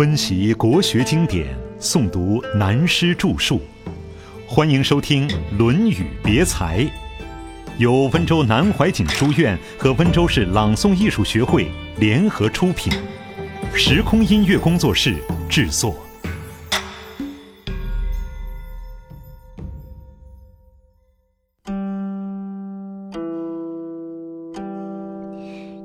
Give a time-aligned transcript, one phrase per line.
[0.00, 3.60] 温习国学经典，诵读南师著述，
[4.48, 6.78] 欢迎收听《论语别裁》，
[7.76, 12.90] 由温州南怀瑾书院和温州市朗诵艺术学会联合出品，
[13.74, 15.16] 时空音乐工作室
[15.50, 15.94] 制作。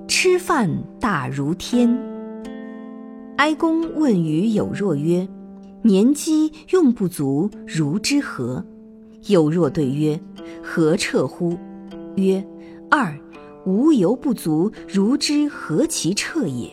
[0.07, 0.69] 吃饭
[1.01, 2.14] 大如天。
[3.37, 5.27] 哀公问于有若曰
[5.83, 8.65] ：“年饥用不足，如之何？”
[9.27, 10.17] 有若对曰
[10.63, 11.57] ：“何彻乎？”
[12.15, 12.41] 曰
[12.89, 13.13] ：“二，
[13.65, 16.71] 无油不足，如之何其彻也？”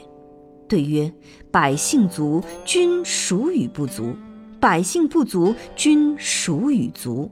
[0.69, 1.13] 对曰
[1.51, 4.15] ：“百姓足，君孰与不足？
[4.61, 7.29] 百姓不足，君孰与足？”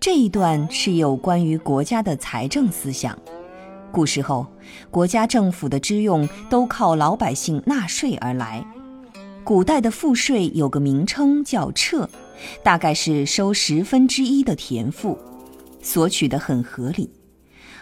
[0.00, 3.16] 这一段是有关于国家的财政思想。
[3.96, 4.46] 古时候，
[4.90, 8.62] 国家政府的支用都靠老百姓纳税而来。
[9.42, 12.06] 古代的赋税有个名称叫彻，
[12.62, 15.18] 大概是收十分之一的田赋，
[15.80, 17.10] 索取的很合理。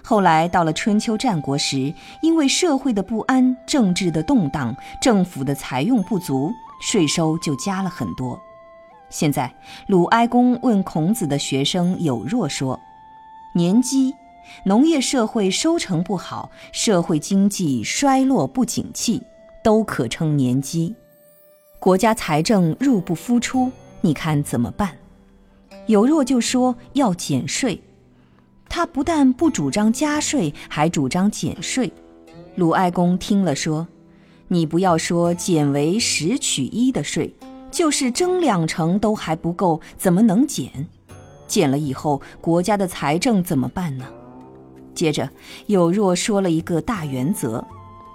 [0.05, 8.39] 后来到了春秋战国时，因为社会的不安、政治的动荡、政府的财用不足，税收就加了很多。
[9.11, 9.53] 现在
[9.89, 12.79] 鲁哀公问孔子的学生有若说
[13.53, 14.15] ：“年饥。”
[14.65, 19.23] 农业社会收成不好，社会经济衰落不景气，
[19.63, 20.95] 都可称年饥。
[21.79, 23.71] 国家财政入不敷出，
[24.01, 24.97] 你看怎么办？
[25.87, 27.79] 有若就说要减税，
[28.71, 31.93] 他不但不主张加税，还主张减税。
[32.55, 33.87] 鲁哀公听了说
[34.49, 37.35] ：“你不要说减为十取一的税，
[37.71, 40.89] 就是征两成都还不够，怎么能减？
[41.47, 44.07] 减了以后，国家的财政怎么办呢？”
[44.95, 45.29] 接着，
[45.67, 47.65] 有若说了一个大原则，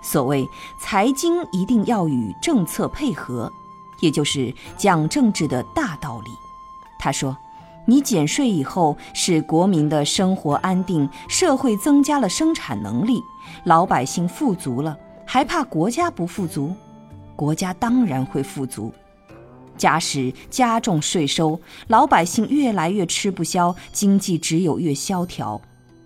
[0.02, 0.47] 所谓
[0.80, 3.52] 财经一定要与政策配合，
[3.99, 6.31] 也就是讲政治的大道理。
[6.97, 7.36] 他说
[7.86, 13.21] ：“你减税以后，使国民的生活安定，社会增加了生产能力，
[13.65, 16.73] 老百姓富足了，还怕国家不富足？
[17.36, 18.93] 国家当然会富足。
[19.77, 25.59] 假使加重税收，老百姓越来越吃不消，经济只有越萧条。”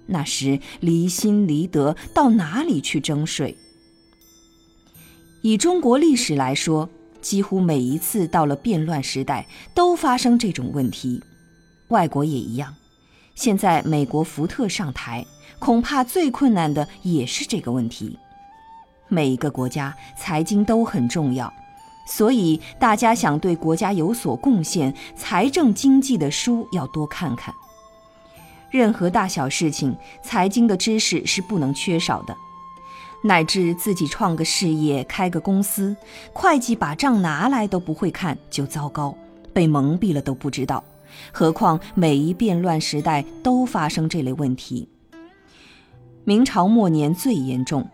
[0.08, 3.56] 那时离心离德，到哪里去征税？
[5.41, 6.90] 以中国历史来说，
[7.22, 11.22] 几乎每一次到了变乱时代，都发生这种问题。
[11.90, 12.74] 外国也一样。
[13.36, 15.25] 现在美国福特上台，
[15.59, 18.18] 恐怕最困难的也是这个问题。
[19.09, 21.52] 每一个国家财经都很重要，
[22.08, 27.53] 所以大家想对国家有所贡献，财政经济的书要多看看。
[28.73, 32.35] 任何大小事情，财经的知识是不能缺少的。
[33.23, 35.95] 乃至自己创个事业、开个公司，
[36.34, 39.16] 会计把账拿来都不会看，就糟糕，
[39.53, 40.84] 被蒙蔽了都不知道。
[41.31, 44.90] 何况每一变乱时代都发生这类问题。
[46.23, 47.88] 明朝末年最严重，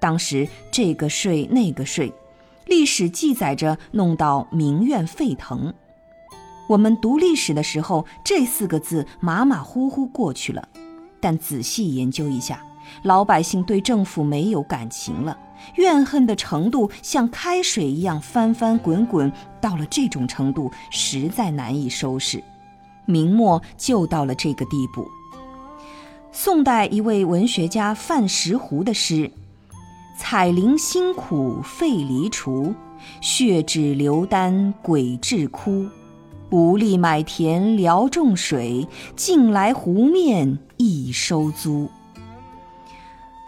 [0.00, 2.12] 当时这个税那个税，
[2.66, 5.72] 历史记载着，弄到民怨沸腾。
[6.74, 10.68] 我们读历史的时候，这四个字马马虎虎过去了，
[11.20, 12.60] 但仔细研究一下，
[13.04, 15.38] 老百姓对政府没有感情了，
[15.76, 22.42] 怨恨的程度像开水一样翻翻滚滚，到了这种程度，实在难以收拾。
[23.06, 25.08] 明末就到了这个地步。
[26.32, 29.30] 宋代一位文学家范石湖的诗
[30.18, 32.74] ：“采菱辛苦费离除，
[33.20, 35.86] 血脂流丹鬼至枯。”
[36.50, 41.88] 无力买田聊种水，近来湖面易收租。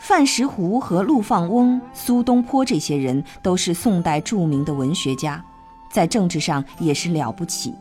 [0.00, 5.44] 范石湖和陆放翁、苏东坡这些人都是宋代著名的文学家，
[5.90, 7.74] 在政治上也是了不起。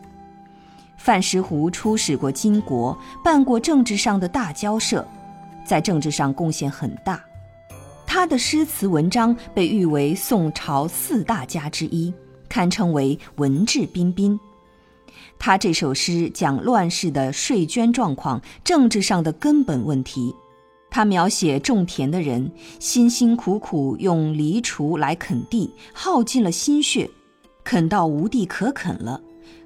[0.97, 5.07] 范石湖出使过金国，办过政治上的大交涉，
[5.63, 7.23] 在政治上贡献很大。
[8.07, 12.13] 他的诗词文章被誉为宋朝四大家之一，
[12.49, 14.39] 堪称为文质彬彬。
[15.45, 20.33] 他这首诗讲乱世的税捐状况，政治上的根本问题。
[20.89, 27.07] 他描写种田的人辛辛苦苦用犁锄来垦地，耗尽了心血，
[27.63, 29.21] 垦到无地可垦了，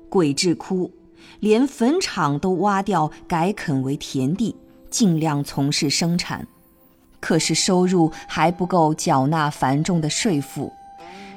[0.10, 0.92] 鬼至哭，
[1.40, 4.54] 连坟场都挖掉，改垦为田地，
[4.90, 6.46] 尽量从事生产。
[7.22, 10.74] 可是收入还不够缴纳繁重的税赋，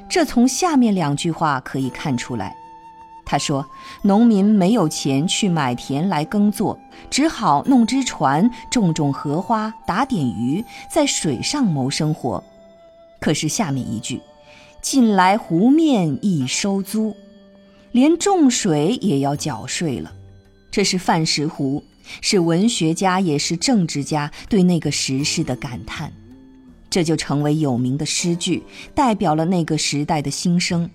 [0.09, 2.57] 这从下面两句话可以看出来。
[3.33, 3.67] 他说
[4.05, 12.45] ：“农民没有钱去买田来耕作，只好弄只船，种种荷花，打点鱼，在水上谋生活。
[13.19, 14.21] 可是下面一句，
[14.83, 17.17] 近来湖面亦收租，
[17.93, 20.13] 连种水也要缴税了。
[20.71, 21.83] 这是范石湖，
[22.21, 26.13] 是文学家也是政治家对那个时事的感叹，
[26.91, 28.63] 这就成为有名的诗句，
[28.95, 30.91] 代表了那个时代的心声。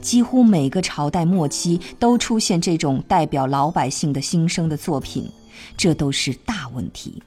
[0.00, 5.30] 几乎每个朝代末期都出现这种代表老百姓的心声的作品，
[5.76, 7.22] 这都是大问题。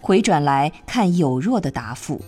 [0.00, 2.20] 回转来看有若的答复。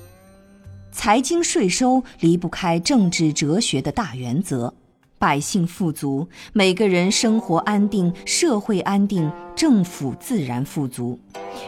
[0.90, 4.72] 财经税收离不开政治哲学的大原则，
[5.18, 11.20] 百姓富足，每个人生活安定，社会安定，政府自然富足。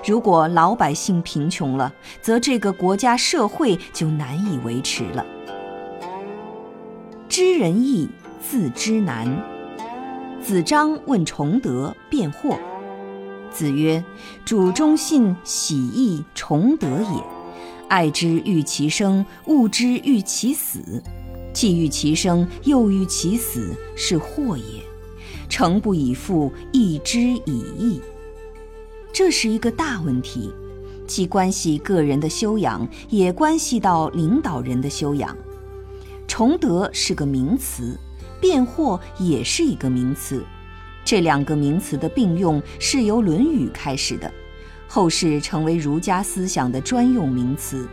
[0.06, 1.92] 如果老百姓贫穷了，
[2.22, 5.22] 则这个国家社会就难以维持了。
[7.38, 8.08] 知人易，
[8.42, 9.40] 自知难。
[10.42, 12.58] 子张问崇德辩惑，
[13.52, 14.02] 子曰
[14.44, 17.24] ：“主忠信，喜义，崇德也。”
[17.86, 21.00] 爱之欲其生，恶之欲其死。
[21.52, 24.82] 既欲其生，又欲其死，是祸也。
[25.48, 28.00] 诚不以富，义之以义。
[29.12, 30.52] 这是一个大问题，
[31.06, 35.38] 既关系个人的修养，也关系到领导人的修养。
[36.38, 37.98] 崇德是个名词，
[38.40, 40.40] 辩惑也是一个名词。
[41.04, 44.32] 这两个名词的并用是由《论语》开始的。
[44.86, 47.88] 后世成为儒家思想的专用名词。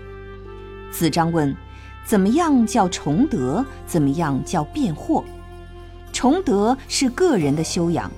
[0.92, 1.58] 子张问
[2.06, 3.66] ：“怎么样叫崇德？
[3.88, 5.24] 怎么样叫辩惑？”
[6.14, 8.12] 崇德是个人的修养，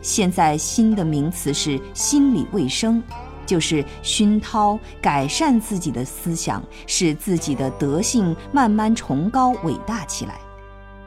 [0.00, 3.02] 现在新的名词是心理卫生，
[3.46, 10.38] 就是熏陶、改善自己的思想，使自己的德性慢慢崇高伟大起来。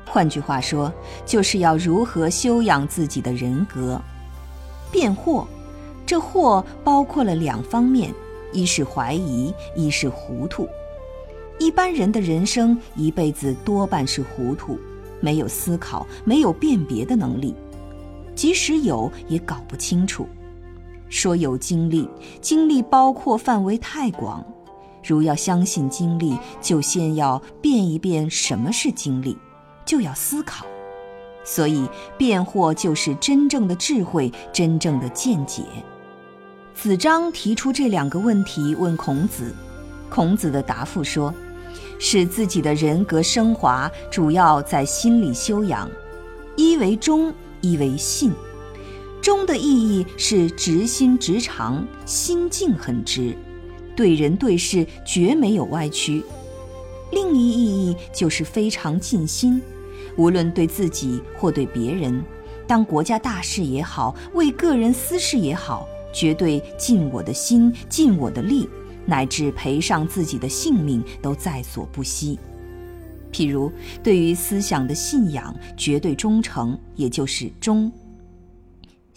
[0.05, 0.91] 换句话说，
[1.25, 3.99] 就是要如何修养自己的人格。
[4.91, 5.45] 辨惑。
[6.05, 8.13] 这惑包括了两方面，
[8.53, 10.65] 一是怀疑，一是糊涂。
[11.59, 14.79] 一般人的人生一辈子多半是糊涂，
[15.19, 17.53] 没有思考，没有辨别的能力，
[18.35, 20.29] 即使有也搞不清楚。
[21.09, 22.07] 说有经历，
[22.41, 24.45] 经历包括范围太广，
[25.05, 29.37] 如要相信经历，就先要辨一辨什么是经历，
[29.85, 30.65] 就要思考。
[31.43, 31.87] 所以
[32.17, 35.63] 辩惑就是真正的智慧，真正的见解。
[36.73, 39.55] 子张提出这两个问题问孔子，
[40.09, 41.33] 孔子的答复说：
[41.97, 45.89] 使自己的人格升华，主要在心理修养。
[46.57, 48.31] 一为忠，一为信。
[49.27, 53.35] 忠的意义是直心直肠，心境很直，
[53.93, 56.23] 对人对事绝没有歪曲。
[57.11, 59.61] 另一意义就是非常尽心，
[60.15, 62.23] 无论对自己或对别人，
[62.65, 65.85] 当国家大事也好，为个人私事也好。
[66.13, 68.69] 绝对尽我的心，尽我的力，
[69.05, 72.39] 乃至赔上自己的性命都在所不惜。
[73.33, 73.69] 譬如
[74.01, 77.91] 对于思想的信仰，绝对忠诚，也就是忠。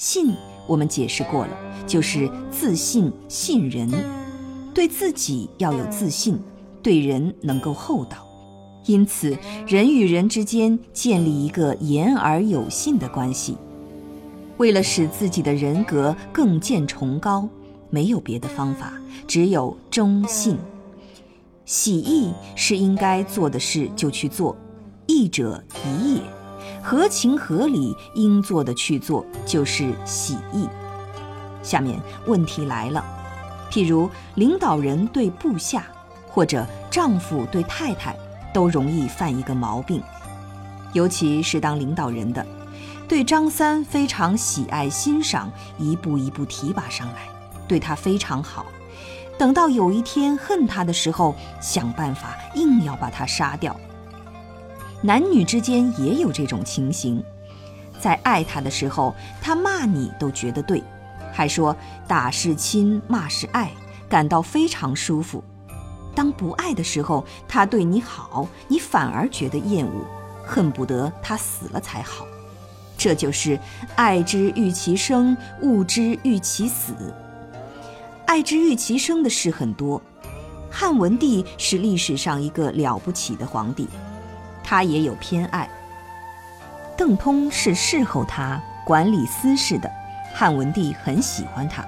[0.00, 0.34] 信
[0.66, 1.54] 我们解释过了，
[1.86, 3.86] 就是自信、信人。
[4.72, 6.40] 对自己要有自信，
[6.82, 8.26] 对人能够厚道。
[8.86, 9.36] 因此，
[9.66, 13.58] 人与人之间建立一个言而有信的关系。
[14.56, 17.46] 为了使自己的人格更见崇高，
[17.90, 18.94] 没有别的方法，
[19.26, 20.56] 只有忠信。
[21.66, 24.56] 喜义是应该做的事就去做，
[25.06, 26.22] 义者宜也，
[26.82, 30.68] 合情合理应做的去做就是喜义。
[31.62, 33.04] 下面问题来了，
[33.70, 35.84] 譬如领导人对部下，
[36.28, 38.16] 或者丈夫对太太，
[38.52, 40.02] 都容易犯一个毛病，
[40.94, 42.44] 尤其是当领导人的。
[43.06, 47.28] 对张三非常喜爱欣赏，一步一步提拔上来，
[47.68, 48.64] 对他非常好。
[49.36, 53.74] 等到有一天恨他的时候，想办法硬要把他杀掉。
[55.02, 57.22] 男女之间也有这种情形，
[57.98, 60.82] 在爱他的时候，他骂你都觉得对，
[61.32, 61.74] 还说
[62.06, 63.70] 打是亲，骂是爱，
[64.08, 65.42] 感到非常舒服。
[66.14, 70.04] 当不爱的时候，他对你好，你反而觉得厌恶，
[70.44, 72.26] 恨不得他死了才好。
[72.98, 73.58] 这就是
[73.96, 76.92] 爱之欲其生，恶之欲其死。
[78.26, 80.02] 爱之欲其生的事很多。
[80.70, 83.88] 汉文帝是历史上一个了不起的皇帝，
[84.70, 85.68] 他也有偏爱。
[86.96, 89.90] 邓通是侍候他管理私事的，
[90.32, 91.84] 汉文帝很喜欢他。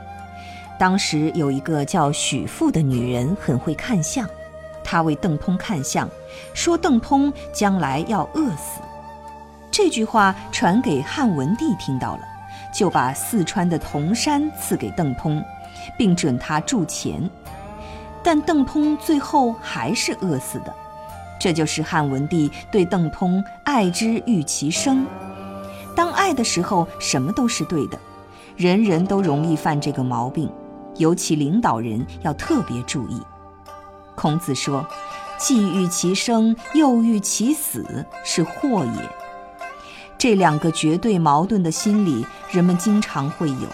[0.81, 4.29] 当时有一个叫许富的女人很会看相，
[4.83, 6.09] 她为邓通看相，
[6.55, 8.81] 说邓通将来要饿死。
[9.71, 12.23] 这句话传给汉文帝听到了，
[12.75, 15.41] 就把四川的铜山赐给邓通，
[15.97, 17.31] 并准他铸钱。
[18.25, 20.75] 但邓通最后还是饿死的，
[21.43, 25.05] 这就是汉文帝对邓通“爱之欲其生”。
[25.93, 27.99] 当爱的时候，什么都是对的，
[28.57, 30.49] 人人都容易犯这个毛病，
[30.99, 33.21] 尤其领导人要特别注意。
[34.15, 34.87] 孔子说
[35.37, 39.11] ：“既欲其生，又欲其死，是祸也。”
[40.17, 43.67] 这两个绝对矛盾的心理，人们经常会有，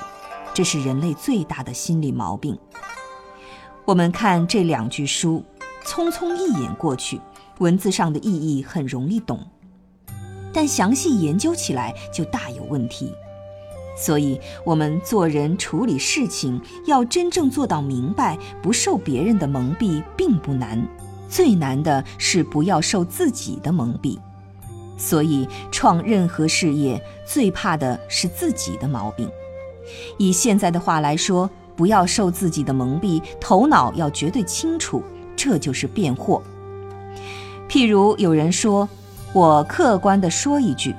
[0.54, 2.58] 这是人类最大的心理毛病。
[3.84, 5.44] 我们看这两句书，
[5.84, 7.20] 匆匆一眼过去，
[7.58, 9.40] 文字上的意义很容易懂。
[10.52, 13.12] 但详细研究起来就大有问题，
[13.96, 20.82] 所以我们做人处理事情要真正做到明白，不受别人的蒙蔽，并不难，
[21.28, 24.18] 最难的是不要受自己的蒙蔽。
[24.96, 29.30] 所以创任何事业最怕的是自己的毛病。
[30.18, 35.04] 以现在的话来说，不要受自己的蒙蔽，头脑要绝对清楚，
[35.36, 36.42] 这就是变货。
[37.68, 38.88] 譬如有人说。
[39.34, 40.94] 我客观地说一句，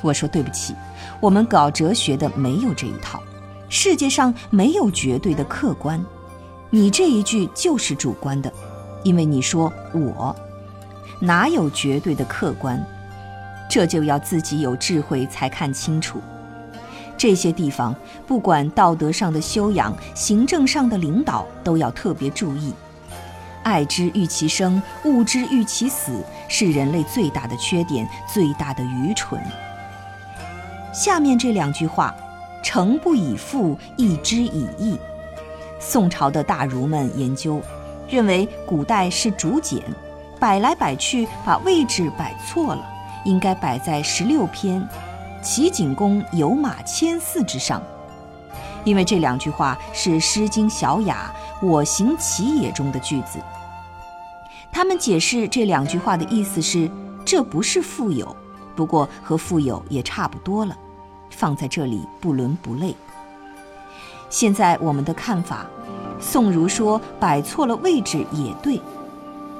[0.00, 0.76] 我说对不起，
[1.18, 3.20] 我们搞哲学的没有这一套，
[3.68, 6.02] 世界上没有绝对的客观，
[6.70, 8.50] 你这一句就是主观的，
[9.02, 10.34] 因为你说我，
[11.18, 12.80] 哪有绝对的客观？
[13.68, 16.20] 这就要自己有智慧才看清楚。
[17.18, 17.92] 这些地方，
[18.24, 22.72] 不管道德上的修养，行政上的领导，都要特别注意。
[23.64, 29.40] 爱之欲其生，恶之欲其死，是人类最大的缺点，最大的愚蠢。
[30.92, 32.14] 下面这两句话
[32.62, 34.98] ：“诚不以富，义之以义。”
[35.80, 37.60] 宋朝的大儒们研究，
[38.06, 39.82] 认为古代是竹简，
[40.38, 42.84] 摆来摆去把位置摆错了，
[43.24, 44.86] 应该摆在十六篇
[45.42, 47.82] “齐景公有马千驷”之上，
[48.84, 51.34] 因为这两句话是《诗经·小雅》。
[51.62, 53.38] 我行其也中的句子，
[54.74, 56.90] 他们解释这两句话的意思是：
[57.24, 58.34] 这不是富有，
[58.74, 60.76] 不过和富有也差不多了，
[61.30, 62.92] 放在这里不伦不类。
[64.28, 65.64] 现在我们的看法，
[66.18, 68.80] 宋儒说摆错了位置也对，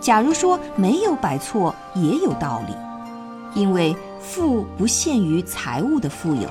[0.00, 2.74] 假如说没有摆错也有道理，
[3.54, 6.48] 因为富不限于财物的富有。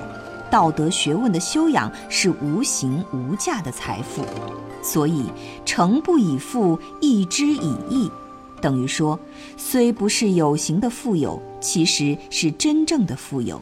[0.49, 4.23] 道德学问的修养是无形无价的财富，
[4.81, 5.25] 所以
[5.65, 8.09] 诚不以富，义之以义，
[8.63, 9.19] 等于说，
[9.57, 13.61] 虽不是有形的富有，其实是真正的富有，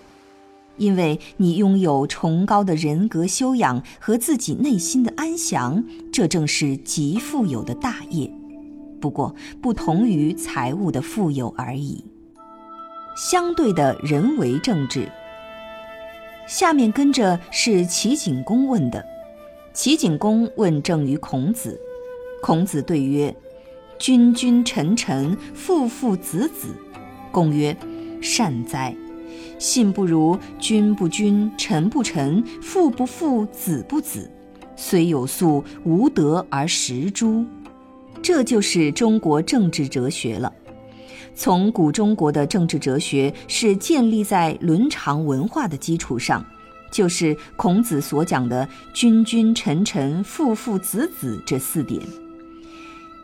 [0.77, 8.31] 因为你拥有崇高的人格修养和自己内心的安详，这正是极富有的大业。
[8.99, 12.05] 不过，不同于财物的富有而已。
[13.17, 15.11] 相对的人为政治。
[16.47, 19.03] 下面跟着是齐景公问的。
[19.73, 21.79] 齐景公问政于孔子，
[22.43, 23.35] 孔子对曰
[24.01, 26.69] ：“君君臣臣，父父子子。”
[27.31, 27.77] 公曰
[28.19, 28.95] ：“善哉！
[29.59, 34.27] 信不如，君不君，臣不臣，父不父，子不子。
[34.75, 37.45] 虽有素，无德而食诸？”
[38.23, 40.51] 这就是中国政治哲学了。
[41.35, 46.43] 从古中国的政治哲学是建立在伦常文化的基础上，
[46.91, 52.01] 就是孔子所讲的“君君臣臣父父子子”这四点。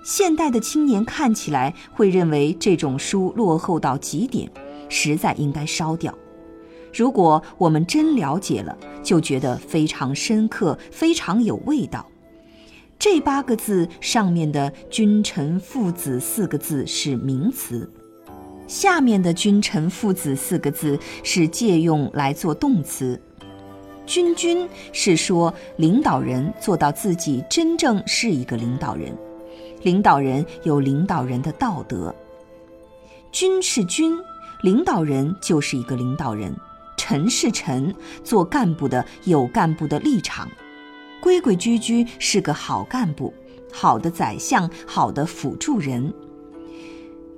[0.07, 4.49] 现代的青年看起来会认为这种书落后到极点，
[4.87, 6.17] 实在应该烧掉。
[6.93, 12.07] 如果我们真了解了，就觉得非常深刻，非常有味道。
[12.97, 17.91] 这八个字上面的“君臣父子”四个字是名词，
[18.65, 23.21] 下面的“君臣父子”四个字是借用来做动词。
[24.05, 29.13] 君君是说领导人做到自己真正是一个领导人，
[29.81, 32.13] 领导人有领导人的道德。
[33.31, 34.17] 君是君，
[34.61, 36.51] 领导人就是一个领导人；
[36.97, 40.49] 臣是臣，做干部的有干部的立场。
[41.19, 43.33] 规规矩矩是个好干部，
[43.71, 46.13] 好的宰相，好的辅助人。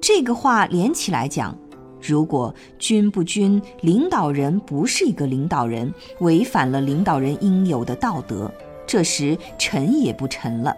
[0.02, 1.58] 这个话连起来讲，
[2.02, 8.50] 如果君不君，领导人不是一个领导人，违反了领导人应有的道德，
[8.86, 10.76] 这时臣也不臣了。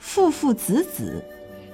[0.00, 1.22] 父父子子，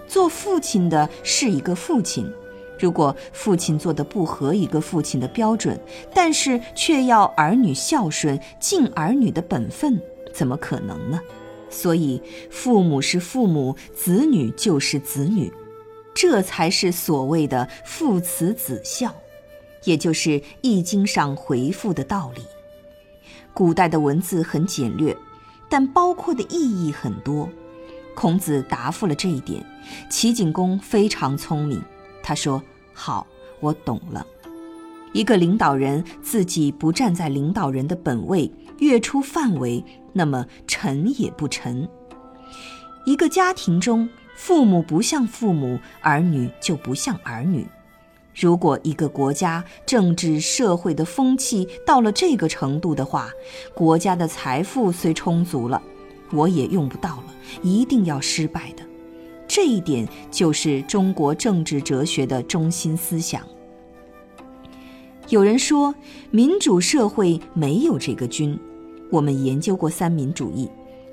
[0.06, 2.30] 做父亲的是一个父亲，
[2.78, 5.80] 如果父亲做的不合一个父亲的标准，
[6.12, 9.98] 但是却要儿女孝顺，尽儿女的本分。
[10.34, 11.18] 怎么可能呢？
[11.70, 15.52] 所以，父母是父母，子女就是子女，
[16.14, 19.14] 这才是所谓的父慈子孝，
[19.84, 20.30] 也就是
[20.60, 22.42] 《易经》上回复的道理。
[23.54, 25.16] 古代的文字很简略，
[25.70, 27.48] 但包括的意义很多。
[28.16, 29.62] 孔子答复了这一点，
[30.10, 31.80] 齐景公非常聪明，
[32.22, 32.60] 他说
[32.94, 33.26] ：“好，
[33.60, 34.26] 我懂了。”
[35.12, 41.86] 一个领导人自己不站在领导人的本位，越出范围，那么臣也不臣。
[43.04, 47.66] 一个家庭中，父母不像父母，儿女就不像儿女。
[48.34, 53.30] 如果一个国家政治社会的风气到了这个程度的话，
[53.74, 55.80] 国家的财富虽充足了，
[56.32, 58.82] 我也用不到了，一定要失败的。
[59.48, 63.42] 这一点就是中国政治哲学的中心思想。
[65.28, 65.94] 有人说
[66.30, 68.58] 民主社会没有这个君，
[69.10, 70.68] 我们研究过三民主义，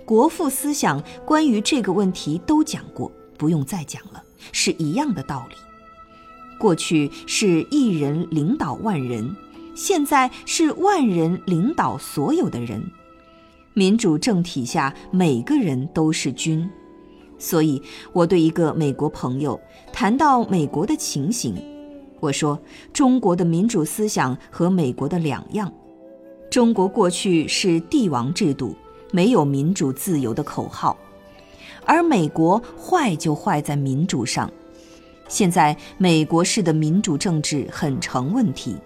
[0.06, 5.56] 国父思想关于这个问题都讲过，不用再讲了，是一样的道理。
[6.60, 9.36] 过去是一人领导万人，
[9.76, 12.84] 现在是万人领导所有的人。
[13.74, 16.70] 民主政体下，每个人都是君。
[17.40, 17.82] 所以，
[18.14, 19.60] 我对一个美国朋友
[19.92, 21.56] 谈到美国的情形，
[22.20, 22.58] 我说：
[22.94, 25.72] 中国的民主思想和美国的两样。
[26.50, 28.76] 中国过去是帝王制度，
[29.12, 30.96] 没有民主自由的口号，
[31.84, 34.50] 而美国坏就坏在民主上。
[35.28, 38.78] 现在美国式的民主政治很成问题，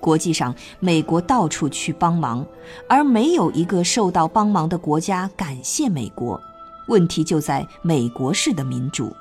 [0.00, 2.46] 国际上美国到处去帮忙，
[2.88, 6.40] 而没有一个受到帮忙的国家感谢美国。
[6.86, 9.14] 问题就在美国式的民主。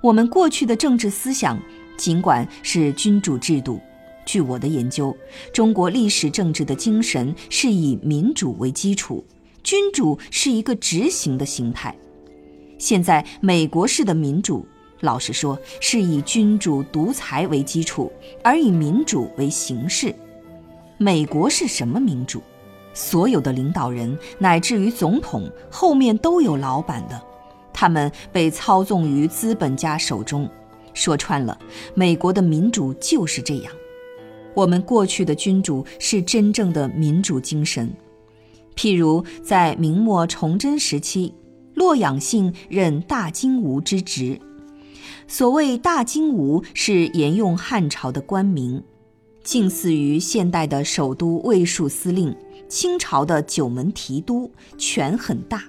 [0.00, 1.58] 我们过去的政治思想
[1.96, 3.80] 尽管是君主制度，
[4.24, 5.16] 据我的研究，
[5.52, 9.24] 中国历史政治的精神是以民主为基础，
[9.62, 11.96] 君主是一个执行的形态。
[12.78, 14.66] 现在美国式的民主。
[15.00, 18.10] 老实说，是以君主独裁为基础，
[18.42, 20.14] 而以民主为形式。
[20.98, 22.42] 美国是什么民主？
[22.94, 27.22] 所有的领导人乃至于总统后面都有老板的，
[27.72, 30.48] 他们被操纵于资本家手中。
[30.94, 31.58] 说穿了，
[31.94, 33.72] 美国的民主就是这样。
[34.54, 37.92] 我们过去的君主是真正的民主精神，
[38.74, 41.34] 譬如在明末崇祯时期，
[41.74, 44.40] 洛阳性任大金吾之职。
[45.28, 48.82] 所谓大金吾是沿用汉朝的官名，
[49.42, 52.34] 近似于现代的首都卫戍司令、
[52.68, 55.64] 清朝的九门提督，权很大。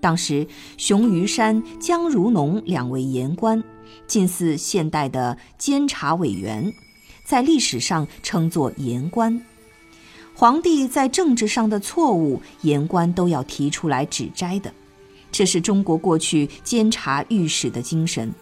[0.00, 0.46] 当时
[0.78, 3.62] 熊于山、江如农两位言官，
[4.06, 6.72] 近似现代的监察委员，
[7.26, 9.38] 在历史上称作言官。
[10.34, 14.72] 皇帝在政治上的错误，言官都要提出来指摘的，
[15.30, 18.32] 这是中国过去监察御史的精神。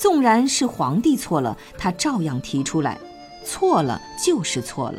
[0.00, 2.98] 纵然是皇帝错了，他照样提出来，
[3.44, 4.98] 错了就是错了。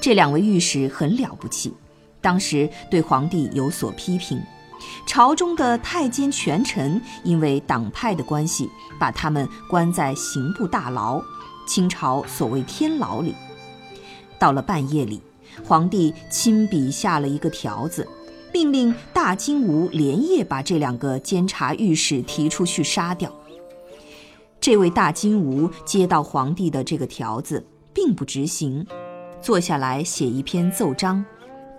[0.00, 1.74] 这两位御史很了不起，
[2.20, 4.40] 当时对皇帝有所批评，
[5.04, 11.20] 朝中的太监权臣因为党派的关系，把他们关在刑部大牢，
[11.66, 13.34] 清朝所谓天牢里。
[14.38, 15.20] 到了半夜里，
[15.66, 18.06] 皇帝亲笔下了一个条子，
[18.54, 23.32] 命令大金吾连夜把这两个监察御史提出去杀掉。
[24.62, 28.86] 这位大金吾接到皇帝的这个条子，并不执行，
[29.40, 31.24] 坐下来写一篇奏章，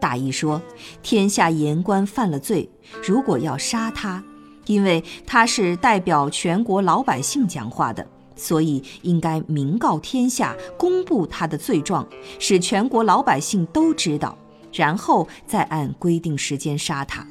[0.01, 0.61] 大意说：
[1.01, 2.69] 天下言官犯了罪，
[3.01, 4.21] 如果要杀他，
[4.65, 12.05] 因为他是代表全国老百姓讲话的，所以应该明告天下，公布他的罪状，
[12.37, 14.37] 使全国老百姓都知道，
[14.73, 17.25] 然后再按规定时间杀他。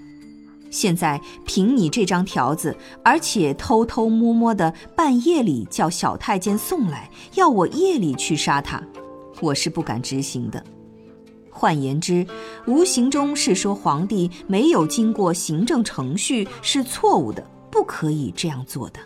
[0.73, 8.83] 现在凭你这张条子，而且偷偷摸摸的半夜里叫小太监送来，要我夜里去杀他，
[9.41, 10.65] 我是不敢执行的。
[11.51, 12.27] 换言之，
[12.67, 18.99] 无形中是说皇帝没有经过行政程序是错误的，不可以这样做的。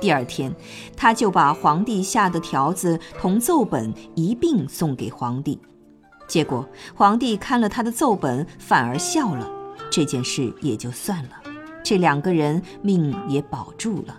[0.00, 0.54] 第二天，
[0.96, 5.58] 他就把皇帝下的条子同奏本一并送给皇帝，
[6.28, 9.59] 结果皇帝看了他的奏本，反而笑了。
[9.90, 11.42] 这件事也就算了，
[11.82, 14.18] 这两个人命也保住了。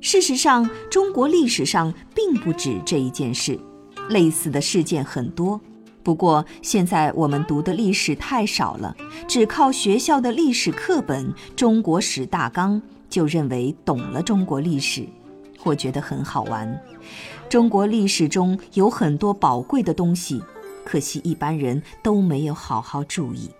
[0.00, 3.60] 事实上，中国历史上并不止这一件事，
[4.08, 5.60] 类似的事件很多。
[6.02, 8.96] 不过现在我们读的历史太少了，
[9.28, 15.06] 只靠学校的历史课本《中国史大纲》就认为懂了中国历史，
[15.62, 16.82] 我觉得很好玩。
[17.50, 20.42] 中国历史中有很多宝贵的东西，
[20.86, 23.50] 可惜一般人都没有好好注意。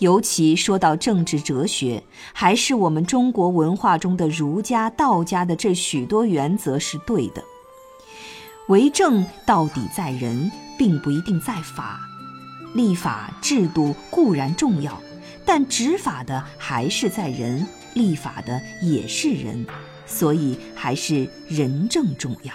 [0.00, 7.44] 尤其说到政治哲学，还是我们中国文化中的儒家、道家的这许多原则是对的。
[8.68, 12.00] 为政到底在人，并不一定在法。
[12.74, 14.98] 立法制度固然重要，
[15.44, 19.66] 但执法的还是在人，立法的也是人。
[20.06, 22.52] 所以还是仁政重要。